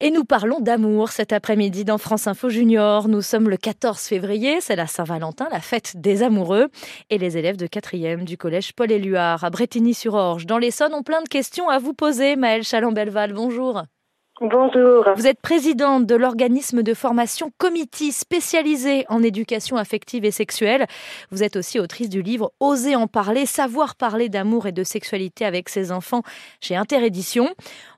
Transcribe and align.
Et 0.00 0.10
nous 0.10 0.24
parlons 0.24 0.60
d'amour 0.60 1.10
cet 1.10 1.32
après-midi 1.32 1.84
dans 1.84 1.98
France 1.98 2.26
Info 2.26 2.48
Junior. 2.48 3.06
Nous 3.08 3.20
sommes 3.20 3.50
le 3.50 3.58
14 3.58 3.98
février, 3.98 4.60
c'est 4.60 4.76
la 4.76 4.86
Saint-Valentin, 4.86 5.46
la 5.52 5.60
fête 5.60 6.00
des 6.00 6.22
amoureux. 6.22 6.68
Et 7.10 7.18
les 7.18 7.36
élèves 7.36 7.56
de 7.56 7.66
4e 7.66 8.24
du 8.24 8.38
collège 8.38 8.72
Paul 8.72 8.90
Éluard 8.90 9.44
à 9.44 9.50
Bretigny-sur-Orge, 9.50 10.46
dans 10.46 10.58
l'Essonne, 10.58 10.94
ont 10.94 11.02
plein 11.02 11.20
de 11.22 11.28
questions 11.28 11.68
à 11.68 11.78
vous 11.78 11.92
poser. 11.92 12.36
Maëlle 12.36 12.64
Chalon-Belval, 12.64 13.34
bonjour. 13.34 13.82
Bonjour. 14.40 15.04
Vous 15.16 15.26
êtes 15.26 15.40
présidente 15.40 16.06
de 16.06 16.14
l'organisme 16.14 16.84
de 16.84 16.94
formation 16.94 17.50
Comité 17.58 18.12
spécialisé 18.12 19.04
en 19.08 19.20
éducation 19.20 19.76
affective 19.76 20.24
et 20.24 20.30
sexuelle. 20.30 20.86
Vous 21.32 21.42
êtes 21.42 21.56
aussi 21.56 21.80
autrice 21.80 22.08
du 22.08 22.22
livre 22.22 22.52
Oser 22.60 22.94
en 22.94 23.08
parler, 23.08 23.46
savoir 23.46 23.96
parler 23.96 24.28
d'amour 24.28 24.66
et 24.68 24.72
de 24.72 24.84
sexualité 24.84 25.44
avec 25.44 25.68
ses 25.68 25.90
enfants 25.90 26.22
chez 26.60 26.76
Interédition. 26.76 27.48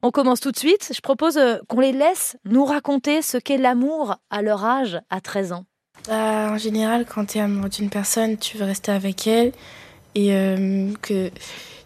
On 0.03 0.11
commence 0.11 0.41
tout 0.41 0.51
de 0.51 0.57
suite. 0.57 0.93
Je 0.95 1.01
propose 1.03 1.37
euh, 1.37 1.57
qu'on 1.69 1.81
les 1.81 1.93
laisse 1.93 2.39
nous 2.47 2.65
raconter 2.65 3.21
ce 3.21 3.37
qu'est 3.37 3.59
l'amour 3.59 4.17
à 4.31 4.41
leur 4.41 4.65
âge, 4.65 4.99
à 5.11 5.21
13 5.21 5.53
ans. 5.53 5.67
Bah, 6.09 6.53
en 6.53 6.59
général, 6.59 7.05
quand 7.05 7.27
tu 7.27 7.39
es 7.39 7.43
amoureux 7.43 7.69
d'une 7.69 7.91
personne, 7.91 8.39
tu 8.39 8.57
veux 8.57 8.65
rester 8.65 8.93
avec 8.93 9.27
elle 9.27 9.53
et 10.15 10.35
euh, 10.35 10.91
que 11.03 11.31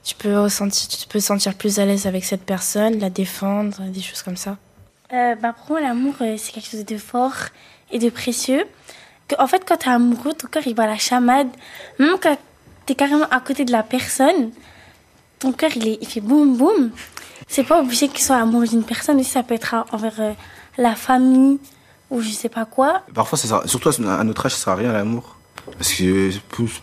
tu 0.05 0.15
peux 0.15 0.39
ressentir, 0.39 0.89
tu 0.89 1.07
peux 1.09 1.19
te 1.19 1.25
sentir 1.25 1.55
plus 1.55 1.79
à 1.79 1.85
l'aise 1.87 2.07
avec 2.07 2.25
cette 2.25 2.43
personne, 2.45 2.99
la 2.99 3.11
défendre, 3.11 3.81
des 3.83 4.01
choses 4.03 4.23
comme 4.23 4.37
ça. 4.37 4.57
Euh, 5.13 5.35
bah 5.37 5.53
pour 5.53 5.71
moi, 5.73 5.81
l'amour, 5.81 6.15
euh, 6.21 6.37
c'est 6.39 6.53
quelque 6.53 6.69
chose 6.71 6.85
de 6.85 6.97
fort 6.99 7.35
et 7.91 7.99
de 7.99 8.11
précieux. 8.11 8.65
En 9.39 9.47
fait, 9.47 9.65
quand 9.67 9.79
tu 9.79 9.89
es 9.89 9.93
amoureux, 9.93 10.35
ton 10.35 10.49
cœur, 10.49 10.63
il 10.67 10.75
va 10.75 10.85
à 10.85 10.87
la 10.87 10.99
chamade. 10.99 11.49
Même 11.99 12.17
quand 12.23 12.37
tu 12.87 12.93
es 12.93 12.97
carrément 12.97 13.27
à 13.31 13.41
côté 13.41 13.65
de 13.65 13.73
la 13.73 13.83
personne, 13.83 14.51
ton 15.39 15.53
cœur, 15.53 15.71
il, 15.77 15.89
est, 15.89 15.99
il 16.01 16.07
fait 16.09 16.21
boum 16.21 16.57
boum. 16.57 16.91
C'est 17.49 17.65
pas 17.65 17.81
obligé 17.81 18.09
qu'il 18.09 18.23
soit 18.23 18.37
amoureux 18.37 18.67
d'une 18.67 18.85
personne, 18.85 19.19
aussi 19.21 19.31
ça 19.31 19.43
peut 19.43 19.55
être 19.55 19.75
envers 19.93 20.21
euh, 20.21 20.33
la 20.79 20.95
famille 20.95 21.59
ou 22.11 22.21
je 22.21 22.31
sais 22.31 22.49
pas 22.49 22.65
quoi. 22.65 23.03
Parfois, 23.15 23.39
ça 23.39 23.49
sert- 23.49 23.69
surtout 23.69 23.89
à 23.89 24.25
notre 24.25 24.47
âge, 24.47 24.53
ça 24.55 24.65
sert 24.65 24.73
à 24.73 24.77
rien 24.77 24.93
l'amour. 24.93 25.37
Parce 25.73 25.93
que 25.95 26.31
plus 26.49 26.81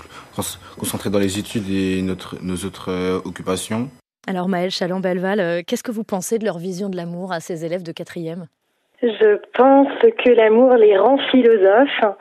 concentré 0.78 1.10
dans 1.10 1.20
les 1.20 1.38
études 1.40 1.70
et 1.70 2.02
notre, 2.02 2.38
nos 2.42 2.56
autres 2.66 2.92
euh, 2.92 3.20
occupations. 3.24 3.90
Alors 4.28 4.48
Maëlle 4.48 4.70
Chalon-Belval, 4.70 5.40
euh, 5.40 5.62
qu'est-ce 5.66 5.84
que 5.84 5.92
vous 5.92 6.04
pensez 6.04 6.38
de 6.38 6.46
leur 6.46 6.60
vision 6.60 6.90
de 6.90 6.96
l'amour 6.96 7.32
à 7.32 7.40
ces 7.40 7.66
élèves 7.66 7.82
de 7.82 7.92
4e 7.92 8.46
Je 9.02 9.38
pense 9.58 9.88
que 10.24 10.30
l'amour 10.30 10.76
les 10.76 10.96
rend 10.98 11.18
philosophes. 11.32 12.16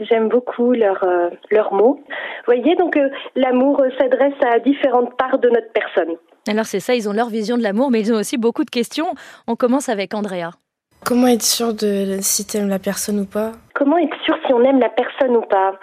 J'aime 0.00 0.28
beaucoup 0.28 0.72
leurs 0.72 1.04
euh, 1.04 1.30
leurs 1.52 1.72
mots. 1.72 2.00
Vous 2.08 2.52
voyez, 2.52 2.74
donc 2.74 2.96
euh, 2.96 3.08
l'amour 3.36 3.80
s'adresse 3.98 4.34
à 4.44 4.58
différentes 4.58 5.16
parts 5.16 5.38
de 5.38 5.48
notre 5.48 5.70
personne. 5.72 6.16
Alors 6.48 6.66
c'est 6.66 6.80
ça, 6.80 6.96
ils 6.96 7.08
ont 7.08 7.12
leur 7.12 7.28
vision 7.28 7.56
de 7.56 7.62
l'amour, 7.62 7.92
mais 7.92 8.00
ils 8.00 8.12
ont 8.12 8.16
aussi 8.18 8.36
beaucoup 8.36 8.64
de 8.64 8.70
questions. 8.70 9.14
On 9.46 9.54
commence 9.54 9.88
avec 9.88 10.12
Andrea. 10.12 10.50
Comment 11.04 11.28
être 11.28 11.42
sûr 11.42 11.72
de 11.72 12.18
si 12.20 12.44
t'aimes 12.46 12.68
la 12.68 12.80
personne 12.80 13.20
ou 13.20 13.26
pas? 13.26 13.52
Comment 13.74 13.98
être 13.98 14.16
sûr 14.22 14.36
si 14.46 14.52
on 14.54 14.62
aime 14.62 14.80
la 14.80 14.88
personne 14.88 15.36
ou 15.36 15.42
pas 15.42 15.74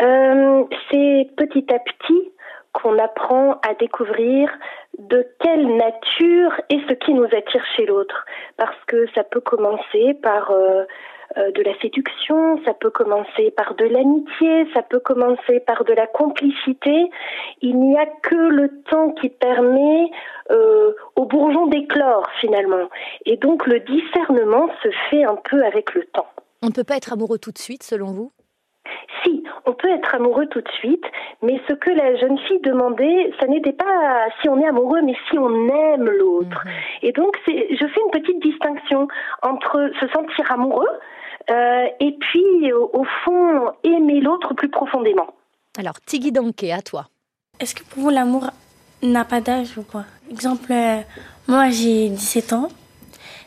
Euh, 0.00 0.64
C'est 0.90 1.28
petit 1.36 1.66
à 1.72 1.78
petit 1.78 2.32
qu'on 2.72 2.98
apprend 2.98 3.60
à 3.68 3.74
découvrir 3.78 4.50
de 4.98 5.26
quelle 5.40 5.76
nature 5.76 6.52
est 6.70 6.80
ce 6.88 6.94
qui 6.94 7.12
nous 7.12 7.24
attire 7.24 7.64
chez 7.76 7.84
l'autre. 7.84 8.24
Parce 8.56 8.76
que 8.86 9.06
ça 9.14 9.24
peut 9.24 9.40
commencer 9.40 10.14
par 10.22 10.50
euh, 10.50 10.84
euh, 11.36 11.50
de 11.52 11.62
la 11.62 11.78
séduction, 11.80 12.60
ça 12.64 12.74
peut 12.74 12.90
commencer 12.90 13.50
par 13.50 13.74
de 13.74 13.84
l'amitié, 13.84 14.66
ça 14.74 14.82
peut 14.82 15.00
commencer 15.00 15.60
par 15.60 15.84
de 15.84 15.92
la 15.92 16.06
complicité. 16.06 17.10
Il 17.60 17.78
n'y 17.78 17.98
a 17.98 18.06
que 18.22 18.34
le 18.34 18.82
temps 18.90 19.10
qui 19.10 19.28
permet 19.28 20.10
euh, 20.50 20.92
au 21.16 21.24
bourgeon 21.24 21.66
d'éclore 21.66 22.26
finalement. 22.40 22.88
Et 23.26 23.36
donc 23.36 23.66
le 23.66 23.80
discernement 23.80 24.68
se 24.82 24.88
fait 25.10 25.24
un 25.24 25.36
peu 25.36 25.64
avec 25.64 25.94
le 25.94 26.04
temps. 26.04 26.28
On 26.62 26.68
ne 26.68 26.72
peut 26.72 26.84
pas 26.84 26.96
être 26.96 27.12
amoureux 27.12 27.38
tout 27.38 27.50
de 27.50 27.58
suite, 27.58 27.82
selon 27.82 28.12
vous? 28.12 28.32
Si, 29.22 29.42
on 29.66 29.72
peut 29.72 29.90
être 29.90 30.14
amoureux 30.14 30.46
tout 30.46 30.60
de 30.60 30.70
suite, 30.78 31.04
mais 31.42 31.60
ce 31.68 31.74
que 31.74 31.90
la 31.90 32.16
jeune 32.16 32.38
fille 32.38 32.60
demandait, 32.60 33.32
ça 33.40 33.46
n'était 33.46 33.72
pas 33.72 34.28
si 34.40 34.48
on 34.48 34.60
est 34.60 34.66
amoureux, 34.66 35.00
mais 35.02 35.14
si 35.28 35.38
on 35.38 35.68
aime 35.68 36.08
l'autre. 36.08 36.64
Et 37.02 37.12
donc, 37.12 37.36
c'est, 37.44 37.68
je 37.70 37.86
fais 37.86 38.00
une 38.00 38.20
petite 38.20 38.42
distinction 38.42 39.08
entre 39.42 39.90
se 40.00 40.08
sentir 40.08 40.50
amoureux 40.52 40.88
euh, 41.50 41.86
et 42.00 42.12
puis, 42.12 42.72
au, 42.72 42.90
au 42.92 43.04
fond, 43.24 43.72
aimer 43.82 44.20
l'autre 44.20 44.54
plus 44.54 44.68
profondément. 44.68 45.34
Alors 45.78 46.00
Tigui 46.00 46.32
Danke, 46.32 46.64
à 46.64 46.82
toi. 46.82 47.08
Est-ce 47.58 47.74
que 47.74 47.82
pour 47.84 48.02
vous, 48.04 48.10
l'amour 48.10 48.50
n'a 49.02 49.24
pas 49.24 49.40
d'âge 49.40 49.78
ou 49.78 49.82
quoi? 49.82 50.04
Exemple, 50.30 50.70
euh, 50.72 51.00
moi 51.48 51.70
j'ai 51.70 52.08
17 52.08 52.52
ans 52.52 52.68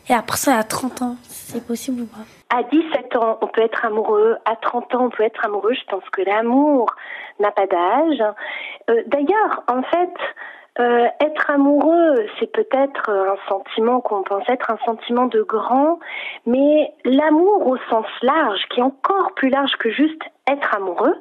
et 0.09 0.13
la 0.13 0.21
personne 0.21 0.55
a 0.55 0.63
30 0.63 1.01
ans. 1.01 1.15
C'est 1.29 1.65
possible 1.65 2.01
ou 2.01 2.05
pas? 2.05 2.25
À 2.55 2.63
17 2.63 3.17
ans, 3.17 3.37
on 3.41 3.47
peut 3.47 3.63
être 3.63 3.83
amoureux. 3.83 4.37
À 4.45 4.55
30 4.55 4.95
ans, 4.95 5.05
on 5.07 5.09
peut 5.09 5.23
être 5.23 5.43
amoureux. 5.43 5.73
Je 5.73 5.83
pense 5.89 6.09
que 6.09 6.21
l'amour 6.21 6.85
n'a 7.41 7.51
pas 7.51 7.67
d'âge. 7.67 8.23
Euh, 8.89 9.03
D'ailleurs, 9.07 9.63
en 9.67 9.83
fait, 9.83 10.13
euh, 10.77 11.07
être 11.21 11.49
amoureux, 11.49 12.15
c'est 12.37 12.51
peut-être 12.51 13.09
un 13.09 13.37
sentiment 13.47 14.01
qu'on 14.01 14.23
pense 14.23 14.43
être 14.49 14.71
un 14.71 14.77
sentiment 14.85 15.25
de 15.27 15.41
grand, 15.41 15.99
mais 16.45 16.93
l'amour 17.05 17.67
au 17.67 17.77
sens 17.89 18.07
large, 18.21 18.59
qui 18.69 18.81
est 18.81 18.83
encore 18.83 19.33
plus 19.35 19.49
large 19.49 19.71
que 19.77 19.89
juste 19.89 20.21
être 20.51 20.75
amoureux, 20.75 21.15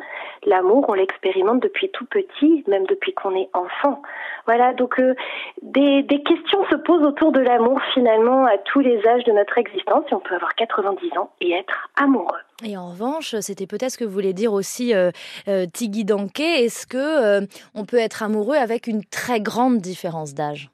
l'amour, 0.44 0.86
on 0.88 0.94
l'expérimente 0.94 1.62
depuis 1.62 1.88
tout 1.90 2.04
petit, 2.06 2.64
même 2.66 2.84
depuis 2.86 3.14
qu'on 3.14 3.34
est 3.36 3.48
enfant. 3.54 4.02
Voilà, 4.46 4.72
donc 4.74 4.98
euh, 4.98 5.14
des, 5.62 6.02
des 6.02 6.22
questions 6.22 6.64
se 6.66 6.76
posent 6.76 7.04
autour 7.04 7.32
de 7.32 7.40
l'amour 7.40 7.80
finalement 7.94 8.44
à 8.46 8.58
tous 8.58 8.80
les 8.80 9.06
âges 9.06 9.24
de 9.24 9.32
notre 9.32 9.56
existence, 9.58 10.04
et 10.10 10.14
on 10.14 10.20
peut 10.20 10.34
avoir 10.34 10.54
90 10.56 11.16
ans 11.16 11.30
et 11.40 11.52
être 11.52 11.90
amoureux. 11.96 12.43
Et 12.62 12.76
en 12.76 12.90
revanche, 12.90 13.34
c'était 13.40 13.66
peut-être 13.66 13.90
ce 13.90 13.98
que 13.98 14.04
voulait 14.04 14.32
dire 14.32 14.52
aussi 14.52 14.94
euh, 14.94 15.10
euh, 15.48 15.66
Tigui 15.72 16.04
Danke. 16.04 16.38
Est-ce 16.38 16.86
que 16.86 16.96
euh, 17.42 17.46
on 17.74 17.84
peut 17.84 17.96
être 17.96 18.22
amoureux 18.22 18.56
avec 18.56 18.86
une 18.86 19.04
très 19.04 19.40
grande 19.40 19.78
différence 19.78 20.34
d'âge? 20.34 20.70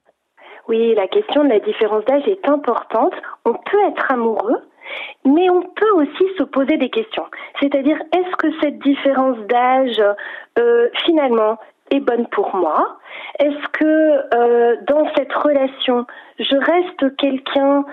Oui, 0.69 0.95
la 0.95 1.09
question 1.09 1.43
de 1.43 1.49
la 1.49 1.61
différence 1.61 2.05
d'âge 2.05 2.29
est 2.29 2.47
importante. 2.49 3.15
On 3.47 3.55
peut 3.55 3.83
être 3.89 4.13
amoureux, 4.13 4.61
mais 5.25 5.49
on 5.49 5.63
peut 5.63 5.91
aussi 5.95 6.25
se 6.39 6.45
poser 6.45 6.77
des 6.77 6.91
questions. 6.91 7.25
C'est-à-dire, 7.61 7.97
est-ce 8.13 8.37
que 8.37 8.49
cette 8.61 8.79
différence 8.81 9.39
d'âge, 9.49 10.01
euh, 10.59 10.89
finalement, 11.07 11.57
est 11.91 12.01
bonne 12.01 12.27
pour 12.29 12.55
moi? 12.55 12.99
Est-ce 13.39 13.69
que 13.73 14.37
euh, 14.37 14.77
dans 14.87 15.09
cette 15.17 15.33
relation, 15.33 16.07
je 16.39 16.57
reste 16.57 17.17
quelqu'un 17.17 17.85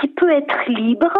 qui 0.00 0.08
peut 0.08 0.30
être 0.30 0.70
libre? 0.70 1.12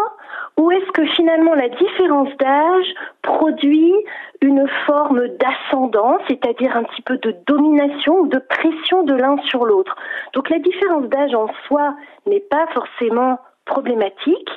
Ou 0.57 0.71
est-ce 0.71 0.91
que 0.91 1.05
finalement 1.07 1.53
la 1.53 1.69
différence 1.69 2.29
d'âge 2.37 2.93
produit 3.21 3.93
une 4.41 4.67
forme 4.85 5.27
d'ascendant, 5.39 6.17
c'est-à-dire 6.27 6.75
un 6.77 6.83
petit 6.83 7.01
peu 7.01 7.17
de 7.17 7.35
domination 7.45 8.19
ou 8.19 8.27
de 8.27 8.39
pression 8.39 9.03
de 9.03 9.13
l'un 9.13 9.37
sur 9.49 9.65
l'autre? 9.65 9.95
Donc 10.33 10.49
la 10.49 10.59
différence 10.59 11.07
d'âge 11.09 11.35
en 11.35 11.47
soi 11.67 11.95
n'est 12.25 12.39
pas 12.39 12.65
forcément 12.73 13.39
problématique, 13.65 14.49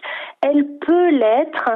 elle 0.42 0.66
peut 0.80 1.08
l'être 1.10 1.70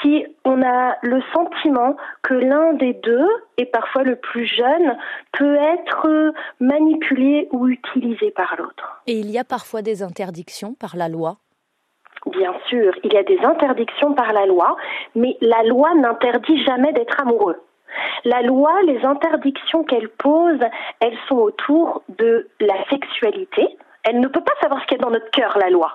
si 0.00 0.24
on 0.44 0.62
a 0.62 0.96
le 1.02 1.22
sentiment 1.34 1.96
que 2.22 2.34
l'un 2.34 2.72
des 2.72 2.94
deux, 2.94 3.28
et 3.58 3.66
parfois 3.66 4.02
le 4.02 4.16
plus 4.16 4.46
jeune, 4.46 4.96
peut 5.32 5.56
être 5.56 6.32
manipulé 6.60 7.48
ou 7.52 7.68
utilisé 7.68 8.30
par 8.30 8.56
l'autre. 8.58 9.02
Et 9.06 9.18
il 9.18 9.30
y 9.30 9.38
a 9.38 9.44
parfois 9.44 9.82
des 9.82 10.02
interdictions 10.02 10.74
par 10.74 10.96
la 10.96 11.08
loi? 11.08 11.36
Bien 12.28 12.54
sûr, 12.68 12.92
il 13.04 13.12
y 13.12 13.16
a 13.16 13.22
des 13.22 13.40
interdictions 13.44 14.14
par 14.14 14.32
la 14.32 14.46
loi, 14.46 14.76
mais 15.14 15.36
la 15.40 15.62
loi 15.62 15.94
n'interdit 15.94 16.62
jamais 16.64 16.92
d'être 16.92 17.20
amoureux. 17.20 17.56
La 18.24 18.42
loi, 18.42 18.72
les 18.84 19.04
interdictions 19.04 19.84
qu'elle 19.84 20.08
pose, 20.08 20.60
elles 21.00 21.16
sont 21.28 21.36
autour 21.36 22.02
de 22.08 22.48
la 22.60 22.84
sexualité, 22.90 23.76
elle 24.04 24.20
ne 24.20 24.28
peut 24.28 24.42
pas 24.42 24.52
savoir 24.60 24.80
ce 24.82 24.86
qu'il 24.86 24.98
y 24.98 25.00
a 25.00 25.04
dans 25.04 25.10
notre 25.10 25.30
cœur, 25.30 25.58
la 25.58 25.70
loi. 25.70 25.92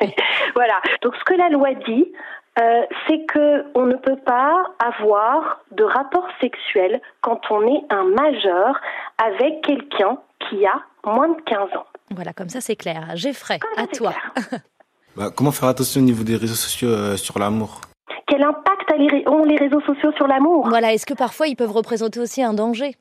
voilà. 0.54 0.80
Donc 1.02 1.16
ce 1.16 1.24
que 1.24 1.34
la 1.34 1.48
loi 1.48 1.74
dit, 1.74 2.12
euh, 2.60 2.82
c'est 3.06 3.24
que 3.26 3.64
on 3.74 3.86
ne 3.86 3.96
peut 3.96 4.18
pas 4.18 4.72
avoir 4.78 5.60
de 5.70 5.84
rapport 5.84 6.26
sexuel 6.40 7.00
quand 7.20 7.40
on 7.50 7.66
est 7.66 7.82
un 7.90 8.04
majeur 8.04 8.80
avec 9.18 9.62
quelqu'un 9.62 10.18
qui 10.40 10.66
a 10.66 10.82
moins 11.04 11.28
de 11.28 11.40
15 11.42 11.76
ans. 11.76 11.86
Voilà, 12.10 12.32
comme 12.32 12.48
ça 12.48 12.60
c'est 12.60 12.76
clair. 12.76 13.06
Ça, 13.16 13.54
à 13.76 13.86
toi. 13.86 14.12
Bah, 15.20 15.26
comment 15.36 15.50
faire 15.50 15.68
attention 15.68 16.00
au 16.00 16.04
niveau 16.04 16.24
des 16.24 16.34
réseaux 16.34 16.54
sociaux 16.54 16.88
euh, 16.88 17.14
sur 17.18 17.38
l'amour 17.38 17.82
Quel 18.26 18.42
impact 18.42 18.90
ont 19.26 19.44
les 19.44 19.56
réseaux 19.56 19.82
sociaux 19.82 20.12
sur 20.16 20.26
l'amour? 20.26 20.66
Voilà, 20.66 20.94
est-ce 20.94 21.04
que 21.04 21.12
parfois 21.12 21.46
ils 21.46 21.56
peuvent 21.56 21.72
représenter 21.72 22.20
aussi 22.20 22.42
un 22.42 22.54
danger? 22.54 22.94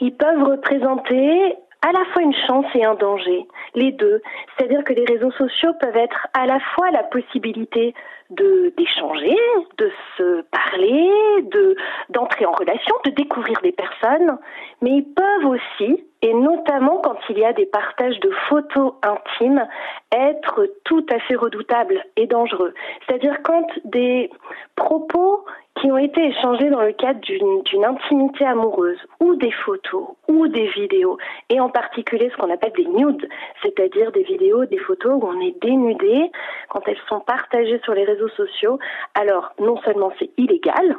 Ils 0.00 0.16
peuvent 0.16 0.42
représenter 0.42 1.54
à 1.82 1.92
la 1.92 2.04
fois 2.12 2.22
une 2.22 2.34
chance 2.48 2.66
et 2.74 2.84
un 2.84 2.96
danger, 2.96 3.46
les 3.76 3.92
deux. 3.92 4.22
C'est-à-dire 4.56 4.82
que 4.82 4.92
les 4.92 5.04
réseaux 5.04 5.30
sociaux 5.30 5.70
peuvent 5.80 5.96
être 5.96 6.26
à 6.34 6.46
la 6.46 6.58
fois 6.74 6.90
la 6.90 7.04
possibilité 7.04 7.94
de 8.30 8.74
d'échanger, 8.76 9.36
de 9.78 9.88
se 10.16 10.42
parler, 10.50 11.08
de 11.42 11.76
d'entrer 12.08 12.44
en 12.44 12.52
relation, 12.52 12.96
de 13.04 13.10
découvrir 13.10 13.60
des 13.62 13.72
personnes, 13.72 14.36
mais 14.80 14.90
ils 14.90 15.14
peuvent 15.14 15.46
aussi 15.46 16.04
et 16.22 16.32
notamment 16.34 16.98
quand 16.98 17.18
il 17.28 17.38
y 17.38 17.44
a 17.44 17.52
des 17.52 17.66
partages 17.66 18.18
de 18.20 18.30
photos 18.48 18.94
intimes, 19.02 19.66
être 20.12 20.68
tout 20.84 21.04
à 21.12 21.18
fait 21.20 21.34
redoutable 21.34 22.04
et 22.16 22.26
dangereux. 22.26 22.72
C'est-à-dire 23.06 23.42
quand 23.42 23.66
des 23.84 24.30
propos 24.76 25.44
qui 25.80 25.90
ont 25.90 25.98
été 25.98 26.24
échangés 26.28 26.70
dans 26.70 26.82
le 26.82 26.92
cadre 26.92 27.20
d'une 27.20 27.84
intimité 27.84 28.44
amoureuse, 28.44 28.98
ou 29.20 29.34
des 29.36 29.50
photos, 29.50 30.08
ou 30.28 30.46
des 30.46 30.68
vidéos, 30.68 31.18
et 31.48 31.58
en 31.60 31.70
particulier 31.70 32.30
ce 32.30 32.36
qu'on 32.36 32.52
appelle 32.52 32.72
des 32.76 32.86
nudes, 32.86 33.28
c'est-à-dire 33.62 34.12
des 34.12 34.22
vidéos, 34.22 34.64
des 34.66 34.78
photos 34.78 35.20
où 35.20 35.26
on 35.26 35.40
est 35.40 35.60
dénudé, 35.62 36.30
quand 36.68 36.86
elles 36.86 37.00
sont 37.08 37.20
partagées 37.20 37.80
sur 37.84 37.94
les 37.94 38.04
réseaux 38.04 38.28
sociaux, 38.28 38.78
alors 39.14 39.52
non 39.58 39.80
seulement 39.82 40.12
c'est 40.18 40.30
illégal, 40.36 40.96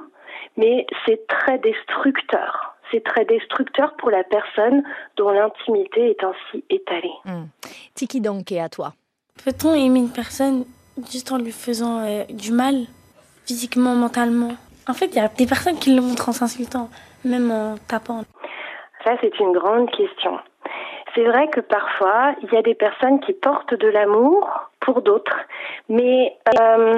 mais 0.57 0.85
c'est 1.05 1.27
très 1.27 1.59
destructeur. 1.59 2.72
C'est 2.93 3.03
très 3.03 3.25
destructeur 3.25 3.95
pour 3.97 4.11
la 4.11 4.23
personne 4.23 4.83
dont 5.17 5.31
l'intimité 5.31 6.11
est 6.11 6.23
ainsi 6.23 6.63
étalée. 6.69 7.13
Mmh. 7.25 7.45
Tiki 7.95 8.21
donc, 8.21 8.51
et 8.51 8.61
à 8.61 8.69
toi. 8.69 8.93
Peut-on 9.43 9.73
aimer 9.73 9.99
une 9.99 10.13
personne 10.13 10.63
juste 11.11 11.31
en 11.31 11.39
lui 11.39 11.51
faisant 11.51 12.05
euh, 12.05 12.23
du 12.29 12.51
mal, 12.51 12.85
physiquement, 13.47 13.95
mentalement? 13.95 14.51
En 14.87 14.93
fait, 14.93 15.07
il 15.07 15.15
y 15.15 15.19
a 15.19 15.27
des 15.27 15.47
personnes 15.47 15.79
qui 15.79 15.95
le 15.95 16.01
montrent 16.03 16.29
en 16.29 16.33
s'insultant, 16.33 16.89
même 17.25 17.49
en 17.49 17.75
tapant. 17.87 18.25
Ça, 19.03 19.15
c'est 19.21 19.39
une 19.39 19.53
grande 19.53 19.89
question. 19.89 20.37
C'est 21.15 21.23
vrai 21.23 21.47
que 21.49 21.61
parfois, 21.61 22.35
il 22.43 22.53
y 22.53 22.57
a 22.57 22.61
des 22.61 22.75
personnes 22.75 23.19
qui 23.21 23.33
portent 23.33 23.73
de 23.73 23.87
l'amour 23.87 24.69
pour 24.79 25.01
d'autres, 25.01 25.39
mais 25.89 26.37
euh, 26.59 26.95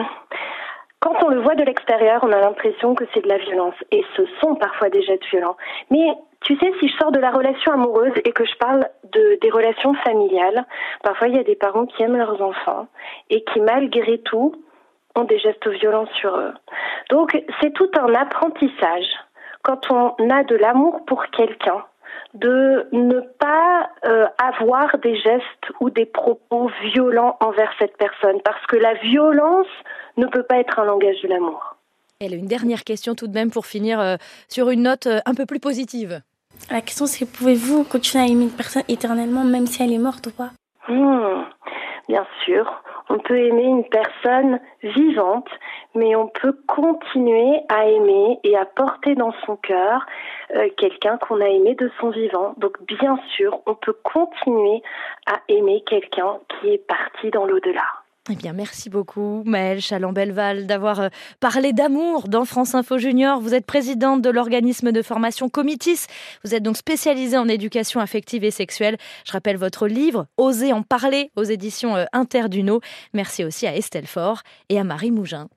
quand 1.06 1.24
on 1.24 1.30
le 1.30 1.40
voit 1.40 1.54
de 1.54 1.64
l'extérieur, 1.64 2.24
on 2.24 2.32
a 2.32 2.40
l'impression 2.40 2.96
que 2.96 3.04
c'est 3.14 3.22
de 3.22 3.30
la 3.30 3.38
violence. 3.38 3.76
Et 3.92 4.04
ce 4.18 4.24
sont 4.42 4.56
parfois 4.56 4.90
des 4.90 5.04
gestes 5.04 5.26
violents. 5.30 5.56
Mais 5.92 6.08
tu 6.42 6.58
sais, 6.58 6.72
si 6.80 6.88
je 6.90 6.98
sors 6.98 7.12
de 7.12 7.20
la 7.20 7.30
relation 7.30 7.74
amoureuse 7.74 8.14
et 8.24 8.32
que 8.32 8.44
je 8.44 8.56
parle 8.56 8.88
de, 9.14 9.38
des 9.40 9.52
relations 9.52 9.94
familiales, 9.94 10.66
parfois 11.04 11.28
il 11.28 11.36
y 11.36 11.40
a 11.40 11.44
des 11.44 11.56
parents 11.56 11.86
qui 11.86 12.02
aiment 12.02 12.18
leurs 12.18 12.42
enfants 12.42 12.88
et 13.30 13.44
qui, 13.44 13.62
malgré 13.62 14.18
tout, 14.18 14.56
ont 15.16 15.26
des 15.26 15.38
gestes 15.38 15.68
violents 15.68 16.08
sur 16.20 16.36
eux. 16.38 16.54
Donc, 17.12 17.40
c'est 17.62 17.74
tout 17.74 17.92
un 18.00 18.12
apprentissage. 18.16 19.08
Quand 19.62 19.92
on 19.92 20.30
a 20.32 20.44
de 20.44 20.56
l'amour 20.56 21.06
pour 21.06 21.28
quelqu'un, 21.28 21.84
de 22.34 22.88
ne 22.92 23.22
pas 23.40 23.90
euh, 24.06 24.28
avoir 24.42 24.98
des 25.00 25.16
gestes 25.18 25.72
ou 25.80 25.90
des 25.90 26.06
propos 26.06 26.70
violents 26.94 27.38
envers 27.40 27.72
cette 27.80 27.98
personne, 27.98 28.42
parce 28.44 28.66
que 28.68 28.76
la 28.76 28.94
violence 28.96 29.68
ne 30.18 30.26
peut 30.28 30.44
pas 30.44 30.60
être 30.60 30.80
un 30.80 30.86
langage 30.86 31.22
de 31.22 31.28
l'amour. 31.28 31.76
Elle 32.22 32.34
a 32.34 32.38
une 32.38 32.48
dernière 32.48 32.84
question 32.84 33.16
tout 33.16 33.28
de 33.28 33.34
même 33.34 33.52
pour 33.52 33.66
finir 33.66 34.00
euh, 34.00 34.16
sur 34.48 34.70
une 34.70 34.84
note 34.84 35.08
euh, 35.08 35.20
un 35.26 35.34
peu 35.34 35.46
plus 35.46 35.60
positive. 35.60 36.22
La 36.72 36.82
question 36.82 37.06
c'est 37.06 37.26
pouvez-vous 37.26 37.84
continuer 37.84 38.24
à 38.24 38.28
aimer 38.28 38.46
une 38.46 38.52
personne 38.52 38.84
éternellement 38.88 39.44
même 39.44 39.68
si 39.68 39.84
elle 39.84 39.92
est 39.92 39.98
morte 39.98 40.28
ou 40.28 40.32
pas? 40.32 40.52
Hmm, 40.88 41.44
Bien 42.08 42.26
sûr, 42.46 42.84
on 43.10 43.20
peut 43.20 43.38
aimer 43.38 43.64
une 43.64 43.84
personne 43.86 44.60
vivante, 44.84 45.50
mais 45.94 46.16
on 46.16 46.28
peut 46.28 46.58
continuer 46.68 47.62
à 47.70 47.86
aimer 47.88 48.40
et 48.44 48.58
à 48.58 48.66
porter 48.66 49.16
dans 49.16 49.34
son 49.46 49.56
cœur 49.58 50.06
euh, 50.56 50.70
quelqu'un 50.78 51.18
qu'on 51.18 51.42
a 51.42 51.48
aimé 51.48 51.76
de 51.76 51.92
son 52.00 52.10
vivant. 52.10 52.54
Donc 52.58 52.82
bien 52.84 53.18
sûr, 53.36 53.60
on 53.66 53.76
peut 53.76 53.96
continuer 54.04 54.82
à 55.28 55.40
aimer 55.48 55.84
quelqu'un 55.86 56.40
qui 56.50 56.70
est 56.74 56.88
parti 56.88 57.30
dans 57.32 57.46
l'au-delà. 57.46 58.05
Eh 58.32 58.36
bien, 58.36 58.54
merci 58.54 58.90
beaucoup, 58.90 59.44
Maëlle 59.46 59.82
Chaland-Belval, 59.82 60.66
d'avoir 60.66 61.00
euh, 61.00 61.10
parlé 61.40 61.74
d'amour 61.74 62.28
dans 62.28 62.44
France 62.44 62.74
Info 62.74 62.98
Junior. 62.98 63.40
Vous 63.40 63.54
êtes 63.54 63.68
présidente 63.68 64.24
de 64.24 64.32
l'organisme 64.32 64.92
de 64.92 65.04
formation 65.04 65.48
Comitis. 65.48 66.08
Vous 66.44 66.56
êtes 66.56 66.64
donc 66.64 66.76
spécialisée 66.76 67.38
en 67.38 67.48
éducation 67.48 68.00
affective 68.00 68.44
et 68.44 68.50
sexuelle. 68.50 68.98
Je 69.28 69.32
rappelle 69.32 69.58
votre 69.58 69.88
livre, 69.88 70.26
Oser 70.38 70.74
en 70.74 70.82
parler, 70.82 71.30
aux 71.36 71.44
éditions 71.44 71.96
euh, 71.96 72.06
Interduno. 72.14 72.82
Merci 73.14 73.44
aussi 73.44 73.68
à 73.68 73.76
Estelle 73.76 74.08
Faure 74.08 74.42
et 74.70 74.80
à 74.80 74.84
Marie 74.84 75.12
Mougin. 75.12 75.48